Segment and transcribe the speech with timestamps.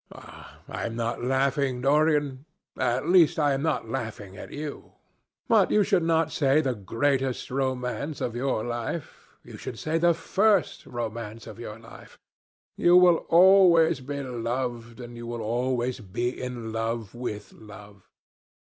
[0.11, 4.93] "I am not laughing, Dorian; at least I am not laughing at you.
[5.47, 9.37] But you should not say the greatest romance of your life.
[9.43, 12.17] You should say the first romance of your life.
[12.75, 18.09] You will always be loved, and you will always be in love with love.